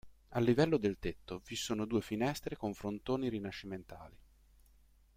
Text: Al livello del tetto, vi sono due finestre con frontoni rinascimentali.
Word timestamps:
Al 0.29 0.43
livello 0.45 0.77
del 0.77 0.97
tetto, 0.97 1.43
vi 1.45 1.55
sono 1.55 1.85
due 1.85 2.01
finestre 2.01 2.57
con 2.57 2.73
frontoni 2.73 3.29
rinascimentali. 3.29 4.17